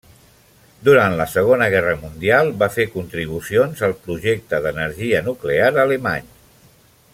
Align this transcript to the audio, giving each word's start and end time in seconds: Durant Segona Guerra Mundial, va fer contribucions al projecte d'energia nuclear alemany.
Durant 0.87 1.17
Segona 1.33 1.67
Guerra 1.73 1.93
Mundial, 2.05 2.49
va 2.63 2.71
fer 2.77 2.87
contribucions 2.95 3.85
al 3.89 3.93
projecte 4.07 4.61
d'energia 4.65 5.21
nuclear 5.31 5.71
alemany. 5.87 6.35